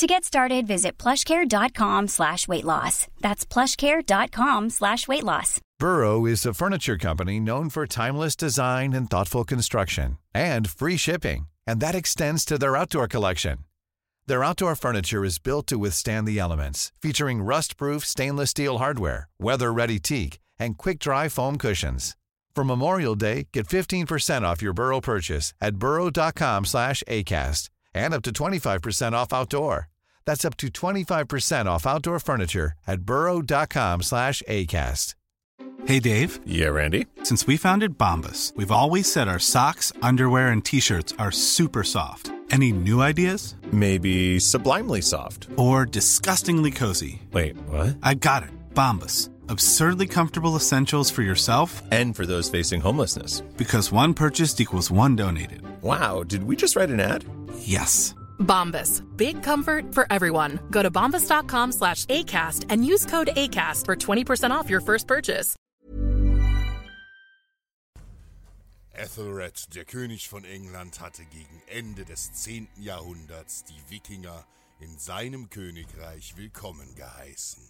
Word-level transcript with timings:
To 0.00 0.06
get 0.06 0.24
started, 0.24 0.66
visit 0.66 0.96
plushcare.com 0.96 2.08
slash 2.08 2.48
weight 2.48 2.64
loss. 2.64 3.06
That's 3.20 3.44
plushcare.com 3.44 4.70
slash 4.70 5.06
weight 5.06 5.24
loss. 5.24 5.60
Burrow 5.78 6.24
is 6.24 6.46
a 6.46 6.54
furniture 6.54 6.96
company 6.96 7.38
known 7.38 7.68
for 7.68 7.86
timeless 7.86 8.34
design 8.34 8.94
and 8.94 9.10
thoughtful 9.10 9.44
construction 9.44 10.16
and 10.32 10.70
free 10.70 10.96
shipping, 10.96 11.48
and 11.66 11.80
that 11.80 11.94
extends 11.94 12.46
to 12.46 12.56
their 12.56 12.78
outdoor 12.78 13.08
collection. 13.08 13.58
Their 14.26 14.42
outdoor 14.42 14.74
furniture 14.74 15.22
is 15.22 15.38
built 15.38 15.66
to 15.66 15.76
withstand 15.78 16.26
the 16.26 16.38
elements, 16.38 16.92
featuring 17.02 17.42
rust-proof 17.42 18.02
stainless 18.02 18.52
steel 18.52 18.78
hardware, 18.78 19.28
weather-ready 19.38 19.98
teak, 19.98 20.38
and 20.58 20.78
quick-dry 20.78 21.28
foam 21.28 21.58
cushions. 21.58 22.16
For 22.54 22.64
Memorial 22.64 23.16
Day, 23.16 23.48
get 23.52 23.66
15% 23.66 24.44
off 24.44 24.62
your 24.62 24.72
Burrow 24.72 25.02
purchase 25.02 25.52
at 25.60 25.76
burrow.com 25.76 26.64
slash 26.64 27.04
ACAST 27.06 27.68
and 27.94 28.14
up 28.14 28.22
to 28.22 28.32
25% 28.32 29.12
off 29.12 29.32
outdoor. 29.32 29.88
That's 30.26 30.44
up 30.44 30.56
to 30.58 30.68
25% 30.68 31.66
off 31.66 31.86
outdoor 31.86 32.20
furniture 32.20 32.72
at 32.86 33.02
burrow.com 33.02 34.02
slash 34.02 34.42
ACAST. 34.48 35.14
Hey, 35.86 35.98
Dave. 35.98 36.40
Yeah, 36.44 36.68
Randy. 36.68 37.06
Since 37.22 37.46
we 37.46 37.56
founded 37.56 37.96
Bombus, 37.96 38.52
we've 38.54 38.70
always 38.70 39.10
said 39.10 39.28
our 39.28 39.38
socks, 39.38 39.92
underwear, 40.02 40.48
and 40.48 40.64
T-shirts 40.64 41.14
are 41.18 41.30
super 41.32 41.82
soft. 41.84 42.30
Any 42.50 42.72
new 42.72 43.00
ideas? 43.00 43.54
Maybe 43.72 44.38
sublimely 44.40 45.00
soft. 45.00 45.48
Or 45.56 45.86
disgustingly 45.86 46.70
cozy. 46.70 47.22
Wait, 47.32 47.56
what? 47.68 47.96
I 48.02 48.14
got 48.14 48.42
it. 48.42 48.50
Bombus. 48.74 49.30
Absurdly 49.50 50.06
comfortable 50.06 50.54
essentials 50.54 51.10
for 51.10 51.22
yourself 51.22 51.82
And 51.90 52.14
for 52.14 52.24
those 52.24 52.48
facing 52.48 52.80
homelessness. 52.80 53.40
because 53.56 53.90
one 53.90 54.14
purchased 54.14 54.60
equals 54.60 54.92
one 54.92 55.16
donated. 55.16 55.62
Wow, 55.82 56.22
did 56.22 56.44
we 56.44 56.54
just 56.54 56.76
write 56.76 56.90
an 56.90 57.00
ad? 57.00 57.24
Yes. 57.58 58.14
Bombas. 58.38 59.02
Big 59.16 59.42
comfort 59.42 59.92
for 59.92 60.06
everyone. 60.08 60.60
Go 60.70 60.82
to 60.84 60.90
bombas.com 60.90 61.72
slash 61.72 62.04
ACAST 62.06 62.66
and 62.70 62.84
use 62.84 63.04
code 63.06 63.30
ACAST 63.36 63.86
for 63.86 63.96
20% 63.96 64.50
off 64.52 64.70
your 64.70 64.80
first 64.80 65.08
purchase. 65.08 65.56
Ethelred, 68.94 69.74
der 69.74 69.84
König 69.84 70.28
von 70.28 70.44
England, 70.44 71.00
hatte 71.00 71.24
gegen 71.24 71.62
Ende 71.66 72.04
des 72.04 72.32
10. 72.34 72.68
Jahrhunderts 72.78 73.64
die 73.64 73.82
Wikinger 73.92 74.44
in 74.80 74.96
seinem 74.98 75.48
Königreich 75.50 76.34
willkommen 76.36 76.94
geheißen. 76.94 77.62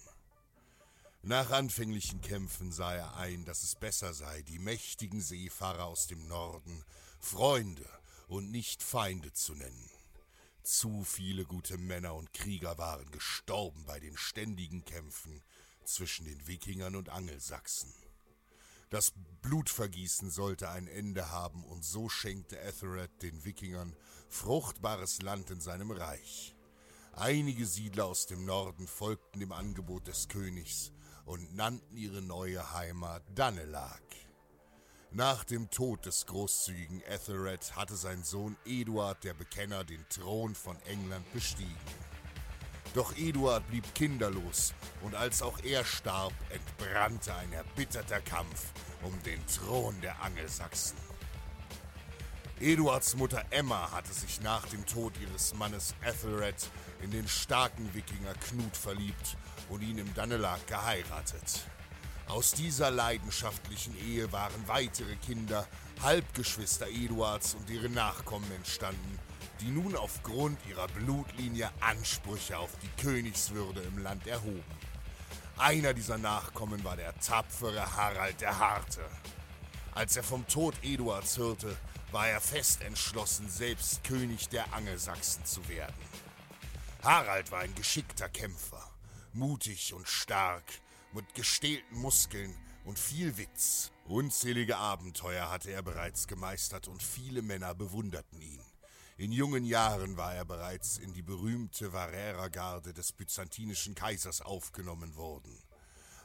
Nach 1.22 1.50
anfänglichen 1.50 2.22
Kämpfen 2.22 2.72
sah 2.72 2.94
er 2.94 3.16
ein, 3.16 3.44
dass 3.44 3.62
es 3.62 3.74
besser 3.74 4.14
sei, 4.14 4.40
die 4.40 4.58
mächtigen 4.58 5.20
Seefahrer 5.20 5.84
aus 5.84 6.06
dem 6.06 6.27
Norden 6.27 6.82
Freunde 7.18 7.86
und 8.27 8.50
nicht 8.50 8.82
Feinde 8.82 9.30
zu 9.34 9.54
nennen. 9.54 9.90
Zu 10.62 11.04
viele 11.04 11.44
gute 11.44 11.77
Männer 11.77 12.14
und 12.14 12.32
Krieger 12.32 12.78
waren 12.78 13.10
gestorben 13.10 13.84
bei 13.84 14.00
den 14.00 14.16
ständigen 14.16 14.82
Kämpfen 14.86 15.42
zwischen 15.84 16.24
den 16.24 16.46
Wikingern 16.46 16.96
und 16.96 17.10
Angelsachsen. 17.10 17.92
Das 18.88 19.12
Blutvergießen 19.42 20.30
sollte 20.30 20.70
ein 20.70 20.88
Ende 20.88 21.30
haben, 21.30 21.64
und 21.64 21.84
so 21.84 22.08
schenkte 22.08 22.58
Ethelred 22.58 23.22
den 23.22 23.44
Wikingern 23.44 23.94
fruchtbares 24.30 25.20
Land 25.20 25.50
in 25.50 25.60
seinem 25.60 25.90
Reich. 25.90 26.56
Einige 27.12 27.66
Siedler 27.66 28.06
aus 28.06 28.27
dem 28.27 28.46
Norden 28.46 28.86
folgten 28.86 29.40
dem 29.40 29.52
Angebot 29.52 30.06
des 30.06 30.28
Königs 30.28 30.92
und 31.25 31.55
nannten 31.55 31.97
ihre 31.97 32.23
neue 32.23 32.73
Heimat 32.73 33.23
Danelag. 33.35 34.03
Nach 35.13 35.42
dem 35.42 35.70
Tod 35.70 36.07
des 36.07 36.27
großzügigen 36.27 37.03
Ethelred 37.03 37.75
hatte 37.75 37.97
sein 37.97 38.23
Sohn 38.23 38.57
Eduard 38.64 39.25
der 39.25 39.35
Bekenner 39.35 39.83
den 39.83 40.05
Thron 40.08 40.55
von 40.55 40.81
England 40.83 41.33
bestiegen. 41.33 41.75
Doch 42.95 43.17
Eduard 43.17 43.67
blieb 43.69 43.92
kinderlos 43.95 44.73
und 45.03 45.14
als 45.14 45.42
auch 45.42 45.58
er 45.64 45.85
starb, 45.85 46.33
entbrannte 46.51 47.35
ein 47.35 47.52
erbitterter 47.52 48.20
Kampf 48.20 48.73
um 49.02 49.20
den 49.23 49.45
Thron 49.47 50.01
der 50.01 50.20
Angelsachsen. 50.23 50.97
Eduards 52.61 53.17
Mutter 53.17 53.45
Emma 53.51 53.91
hatte 53.91 54.13
sich 54.13 54.41
nach 54.42 54.67
dem 54.67 54.85
Tod 54.87 55.14
ihres 55.19 55.55
Mannes 55.55 55.95
Ethelred 56.02 56.70
in 57.01 57.11
den 57.11 57.27
starken 57.27 57.95
Wikinger 57.95 58.35
Knut 58.35 58.77
verliebt 58.77 59.37
ihn 59.79 59.98
im 59.98 60.13
Danelag 60.14 60.67
geheiratet. 60.67 61.64
Aus 62.29 62.53
dieser 62.53 62.91
leidenschaftlichen 62.91 63.97
Ehe 64.07 64.31
waren 64.33 64.67
weitere 64.67 65.17
Kinder, 65.17 65.67
Halbgeschwister 66.03 66.89
Eduards 66.89 67.55
und 67.55 67.69
ihre 67.70 67.89
Nachkommen 67.89 68.51
entstanden, 68.53 69.19
die 69.61 69.69
nun 69.69 69.97
aufgrund 69.97 70.58
ihrer 70.67 70.86
Blutlinie 70.89 71.70
Ansprüche 71.81 72.58
auf 72.58 72.70
die 72.83 73.03
Königswürde 73.03 73.81
im 73.83 73.98
Land 73.98 74.27
erhoben. 74.27 74.64
Einer 75.58 75.92
dieser 75.92 76.19
Nachkommen 76.19 76.83
war 76.85 76.97
der 76.97 77.19
tapfere 77.20 77.97
Harald 77.97 78.41
der 78.41 78.58
Harte. 78.58 79.02
Als 79.92 80.17
er 80.17 80.23
vom 80.23 80.47
Tod 80.47 80.75
Eduards 80.83 81.37
hörte, 81.37 81.77
war 82.13 82.29
er 82.29 82.41
fest 82.41 82.81
entschlossen, 82.83 83.48
selbst 83.48 84.02
König 84.05 84.48
der 84.48 84.73
Angelsachsen 84.73 85.45
zu 85.45 85.67
werden. 85.69 85.95
Harald 87.02 87.51
war 87.51 87.61
ein 87.61 87.75
geschickter 87.75 88.29
Kämpfer, 88.29 88.89
mutig 89.35 89.95
und 89.95 90.08
stark, 90.08 90.64
mit 91.13 91.35
gestählten 91.35 91.98
Muskeln 91.98 92.57
und 92.85 92.98
viel 92.98 93.36
Witz. 93.36 93.92
Unzählige 94.07 94.77
Abenteuer 94.77 95.51
hatte 95.51 95.70
er 95.70 95.83
bereits 95.83 96.27
gemeistert 96.27 96.89
und 96.89 97.02
viele 97.02 97.42
Männer 97.42 97.74
bewunderten 97.74 98.40
ihn. 98.40 98.63
In 99.17 99.33
jungen 99.33 99.64
Jahren 99.64 100.17
war 100.17 100.35
er 100.35 100.45
bereits 100.45 100.96
in 100.96 101.13
die 101.13 101.23
berühmte 101.23 101.92
Varrerergarde 101.92 102.95
des 102.95 103.13
byzantinischen 103.13 103.95
Kaisers 103.95 104.40
aufgenommen 104.40 105.14
worden. 105.17 105.63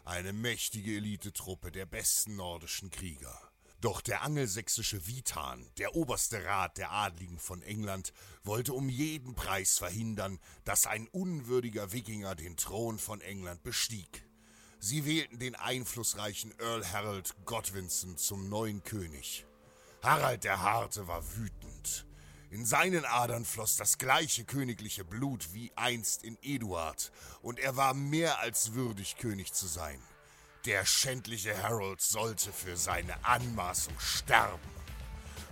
Eine 0.05 0.33
mächtige 0.33 0.95
Elitetruppe 0.95 1.71
der 1.71 1.85
besten 1.85 2.37
nordischen 2.37 2.91
Krieger. 2.91 3.44
Doch 3.85 4.01
der 4.01 4.23
angelsächsische 4.23 5.05
Vitan, 5.05 5.69
der 5.77 5.93
oberste 5.95 6.43
Rat 6.43 6.79
der 6.79 6.91
Adligen 6.91 7.37
von 7.37 7.61
England, 7.61 8.13
wollte 8.43 8.73
um 8.73 8.89
jeden 8.89 9.35
Preis 9.35 9.77
verhindern, 9.77 10.39
dass 10.63 10.87
ein 10.87 11.07
unwürdiger 11.09 11.91
Wikinger 11.91 12.33
den 12.33 12.57
Thron 12.57 12.97
von 12.97 13.21
England 13.21 13.61
bestieg. 13.61 14.27
Sie 14.79 15.05
wählten 15.05 15.37
den 15.37 15.53
einflussreichen 15.53 16.51
Earl 16.57 16.91
Harold 16.91 17.35
Godwinson 17.45 18.17
zum 18.17 18.49
neuen 18.49 18.83
König. 18.83 19.45
Harald 20.01 20.45
der 20.45 20.61
Harte 20.61 21.07
war 21.07 21.23
wütend. 21.35 22.07
In 22.49 22.65
seinen 22.65 23.05
Adern 23.05 23.45
floss 23.45 23.77
das 23.77 23.99
gleiche 23.99 24.45
königliche 24.45 25.05
Blut 25.05 25.53
wie 25.53 25.71
einst 25.75 26.23
in 26.23 26.39
Eduard, 26.41 27.11
und 27.43 27.59
er 27.59 27.75
war 27.75 27.93
mehr 27.93 28.39
als 28.39 28.73
würdig, 28.73 29.17
König 29.17 29.53
zu 29.53 29.67
sein. 29.67 30.01
Der 30.65 30.83
schändliche 30.83 31.61
Harold 31.61 32.01
sollte 32.01 32.51
für 32.51 32.75
seine 32.75 33.13
Anmaßung 33.23 33.93
sterben. 33.99 34.57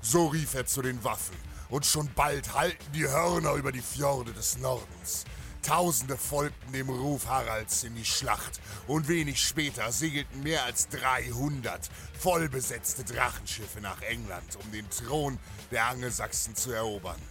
So 0.02 0.26
rief 0.26 0.56
er 0.56 0.66
zu 0.66 0.82
den 0.82 1.04
Waffen, 1.04 1.38
und 1.70 1.86
schon 1.86 2.12
bald 2.16 2.56
hallten 2.56 2.92
die 2.94 3.08
Hörner 3.08 3.54
über 3.54 3.72
die 3.72 3.84
Fjorde 3.84 4.34
des 4.34 4.58
Nordens. 4.58 5.26
Tausende 5.62 6.18
folgten 6.18 6.74
dem 6.74 6.90
Ruf 6.90 7.28
Haralds 7.28 7.84
in 7.84 7.94
die 7.94 8.06
Schlacht, 8.06 8.60
und 8.88 9.08
wenig 9.08 9.40
später 9.40 9.92
segelten 9.92 10.42
mehr 10.42 10.66
als 10.66 10.90
300 10.90 11.92
vollbesetzte 12.20 13.04
Drachenschiffe 13.04 13.82
nach 13.82 14.02
England, 14.02 14.58
um 14.64 14.72
den 14.72 14.90
Thron 14.90 15.38
der 15.70 15.86
Angelsachsen 15.90 16.56
zu 16.56 16.72
erobern. 16.72 17.22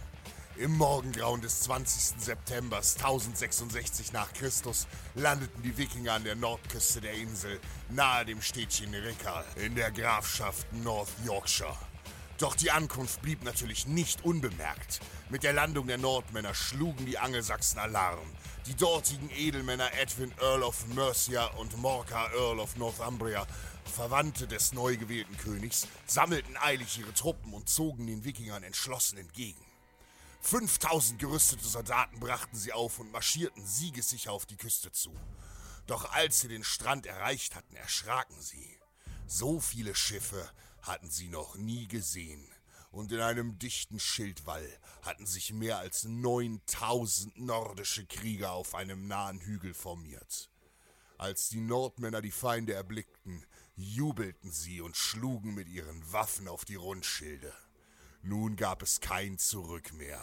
Im 0.57 0.77
Morgengrauen 0.77 1.41
des 1.41 1.61
20. 1.61 2.21
September 2.21 2.77
1066 2.77 4.13
nach 4.13 4.31
Christus 4.33 4.85
landeten 5.15 5.63
die 5.63 5.75
Wikinger 5.79 6.13
an 6.13 6.23
der 6.23 6.35
Nordküste 6.35 7.01
der 7.01 7.13
Insel, 7.13 7.59
nahe 7.89 8.23
dem 8.23 8.39
Städtchen 8.39 8.93
Rickhall 8.93 9.45
in 9.55 9.73
der 9.73 9.89
Grafschaft 9.89 10.71
North 10.71 11.09
Yorkshire. 11.25 11.75
Doch 12.37 12.55
die 12.55 12.69
Ankunft 12.69 13.23
blieb 13.23 13.43
natürlich 13.43 13.87
nicht 13.87 14.23
unbemerkt. 14.23 14.99
Mit 15.29 15.41
der 15.41 15.53
Landung 15.53 15.87
der 15.87 15.97
Nordmänner 15.97 16.53
schlugen 16.53 17.07
die 17.07 17.17
Angelsachsen 17.17 17.79
Alarm. 17.79 18.19
Die 18.67 18.75
dortigen 18.75 19.31
Edelmänner 19.31 19.91
Edwin 19.99 20.31
Earl 20.39 20.61
of 20.61 20.85
Mercia 20.93 21.45
und 21.57 21.75
Morcar 21.77 22.31
Earl 22.31 22.59
of 22.59 22.77
Northumbria, 22.77 23.47
Verwandte 23.91 24.45
des 24.45 24.71
neu 24.73 24.97
gewählten 24.97 25.35
Königs, 25.35 25.87
sammelten 26.05 26.57
eilig 26.57 26.99
ihre 26.99 27.13
Truppen 27.15 27.53
und 27.53 27.69
zogen 27.69 28.05
den 28.05 28.23
Wikingern 28.23 28.61
entschlossen 28.61 29.17
entgegen. 29.17 29.72
5000 30.43 31.19
gerüstete 31.19 31.65
Soldaten 31.65 32.19
brachten 32.19 32.57
sie 32.57 32.73
auf 32.73 32.99
und 32.99 33.13
marschierten 33.13 33.65
siegessicher 33.65 34.33
auf 34.33 34.45
die 34.45 34.57
Küste 34.57 34.91
zu. 34.91 35.15
Doch 35.87 36.11
als 36.11 36.41
sie 36.41 36.49
den 36.49 36.65
Strand 36.65 37.05
erreicht 37.05 37.55
hatten, 37.55 37.75
erschraken 37.77 38.39
sie. 38.41 38.77
So 39.25 39.61
viele 39.61 39.95
Schiffe 39.95 40.51
hatten 40.81 41.09
sie 41.09 41.29
noch 41.29 41.55
nie 41.55 41.87
gesehen. 41.87 42.45
Und 42.91 43.13
in 43.13 43.21
einem 43.21 43.57
dichten 43.57 44.01
Schildwall 44.01 44.67
hatten 45.01 45.25
sich 45.25 45.53
mehr 45.53 45.77
als 45.77 46.03
9000 46.03 47.39
nordische 47.39 48.05
Krieger 48.05 48.51
auf 48.51 48.75
einem 48.75 49.07
nahen 49.07 49.39
Hügel 49.39 49.73
formiert. 49.73 50.51
Als 51.17 51.47
die 51.47 51.61
Nordmänner 51.61 52.21
die 52.21 52.31
Feinde 52.31 52.73
erblickten, 52.73 53.45
jubelten 53.77 54.51
sie 54.51 54.81
und 54.81 54.97
schlugen 54.97 55.55
mit 55.55 55.69
ihren 55.69 56.11
Waffen 56.11 56.49
auf 56.49 56.65
die 56.65 56.75
Rundschilde. 56.75 57.53
Nun 58.25 58.55
gab 58.55 58.81
es 58.81 59.01
kein 59.01 59.37
Zurück 59.37 59.93
mehr. 59.93 60.21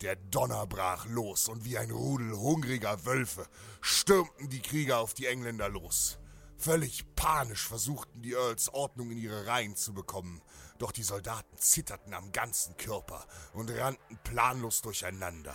Der 0.00 0.16
Donner 0.16 0.66
brach 0.66 1.06
los 1.06 1.48
und 1.48 1.64
wie 1.64 1.78
ein 1.78 1.92
Rudel 1.92 2.32
hungriger 2.32 3.04
Wölfe 3.04 3.46
stürmten 3.80 4.48
die 4.48 4.60
Krieger 4.60 4.98
auf 4.98 5.14
die 5.14 5.26
Engländer 5.26 5.68
los. 5.68 6.18
Völlig 6.58 7.04
panisch 7.14 7.68
versuchten 7.68 8.22
die 8.22 8.32
Earls 8.32 8.68
Ordnung 8.74 9.12
in 9.12 9.18
ihre 9.18 9.46
Reihen 9.46 9.76
zu 9.76 9.94
bekommen, 9.94 10.42
doch 10.78 10.90
die 10.90 11.04
Soldaten 11.04 11.56
zitterten 11.56 12.12
am 12.12 12.32
ganzen 12.32 12.76
Körper 12.76 13.24
und 13.52 13.70
rannten 13.70 14.18
planlos 14.24 14.82
durcheinander. 14.82 15.54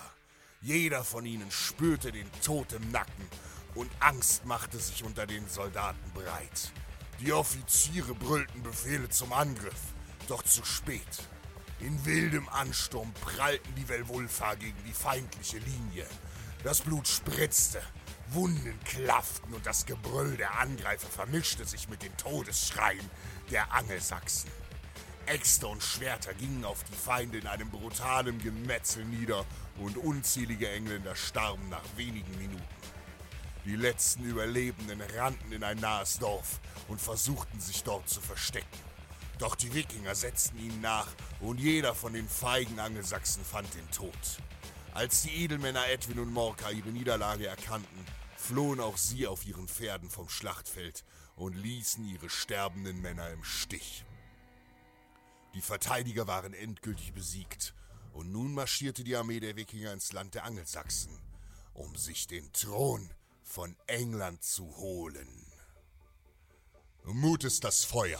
Jeder 0.61 1.03
von 1.03 1.25
ihnen 1.25 1.51
spürte 1.51 2.13
den 2.13 2.31
Tod 2.41 2.71
im 2.71 2.91
Nacken 2.91 3.27
und 3.75 3.91
Angst 3.99 4.45
machte 4.45 4.79
sich 4.79 5.03
unter 5.03 5.27
den 5.27 5.49
Soldaten 5.49 6.11
breit. 6.13 6.71
Die 7.19 7.33
Offiziere 7.33 8.15
brüllten 8.15 8.63
Befehle 8.63 9.09
zum 9.09 9.33
Angriff, 9.33 9.93
doch 10.29 10.43
zu 10.43 10.63
spät. 10.63 11.27
In 11.79 12.05
wildem 12.05 12.49
Ansturm 12.49 13.13
prallten 13.21 13.75
die 13.75 13.87
Velvulfa 13.87 14.55
gegen 14.55 14.83
die 14.85 14.93
feindliche 14.93 15.59
Linie. 15.59 16.07
Das 16.63 16.81
Blut 16.81 17.07
spritzte 17.07 17.81
Wunden 18.29 18.77
klafften 18.83 19.53
und 19.53 19.65
das 19.65 19.85
Gebrüll 19.85 20.35
der 20.37 20.59
Angreifer 20.59 21.07
vermischte 21.07 21.65
sich 21.65 21.87
mit 21.87 22.01
den 22.01 22.15
Todesschreien 22.17 23.09
der 23.51 23.73
Angelsachsen. 23.73 24.49
Äxte 25.27 25.67
und 25.67 25.83
Schwerter 25.83 26.33
gingen 26.33 26.65
auf 26.65 26.83
die 26.83 26.95
Feinde 26.95 27.37
in 27.37 27.47
einem 27.47 27.69
brutalen 27.69 28.39
Gemetzel 28.39 29.05
nieder 29.05 29.45
und 29.77 29.97
unzählige 29.97 30.69
Engländer 30.69 31.15
starben 31.15 31.69
nach 31.69 31.83
wenigen 31.95 32.37
Minuten. 32.37 32.63
Die 33.65 33.75
letzten 33.75 34.23
Überlebenden 34.23 35.01
rannten 35.01 35.51
in 35.51 35.63
ein 35.63 35.77
nahes 35.77 36.19
Dorf 36.19 36.59
und 36.87 37.01
versuchten 37.01 37.59
sich 37.59 37.83
dort 37.83 38.09
zu 38.09 38.21
verstecken. 38.21 38.86
Doch 39.39 39.55
die 39.55 39.73
Wikinger 39.73 40.15
setzten 40.15 40.57
ihnen 40.57 40.81
nach 40.81 41.07
und 41.41 41.59
jeder 41.59 41.93
von 41.93 42.13
den 42.13 42.27
feigen 42.27 42.79
Angelsachsen 42.79 43.43
fand 43.43 43.71
den 43.75 43.89
Tod. 43.91 44.13
Als 44.93 45.21
die 45.21 45.43
Edelmänner 45.43 45.87
Edwin 45.89 46.19
und 46.19 46.33
Morka 46.33 46.71
ihre 46.71 46.89
Niederlage 46.89 47.45
erkannten, 47.45 48.05
flohen 48.35 48.79
auch 48.79 48.97
sie 48.97 49.27
auf 49.27 49.45
ihren 49.45 49.67
Pferden 49.67 50.09
vom 50.09 50.27
Schlachtfeld 50.27 51.03
und 51.35 51.53
ließen 51.53 52.03
ihre 52.07 52.29
sterbenden 52.29 52.99
Männer 53.01 53.29
im 53.29 53.43
Stich. 53.43 54.05
Die 55.53 55.61
Verteidiger 55.61 56.27
waren 56.27 56.53
endgültig 56.53 57.13
besiegt, 57.13 57.73
und 58.13 58.31
nun 58.31 58.55
marschierte 58.55 59.03
die 59.03 59.15
Armee 59.15 59.39
der 59.39 59.55
Wikinger 59.55 59.93
ins 59.93 60.11
Land 60.11 60.33
der 60.33 60.43
Angelsachsen, 60.45 61.19
um 61.75 61.95
sich 61.95 62.25
den 62.25 62.51
Thron 62.51 63.11
von 63.43 63.75
England 63.85 64.43
zu 64.43 64.65
holen. 64.77 65.45
Mut 67.03 67.43
ist 67.43 67.63
das 67.63 67.83
Feuer, 67.83 68.19